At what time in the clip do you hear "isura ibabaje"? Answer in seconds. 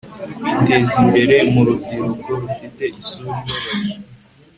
3.01-3.93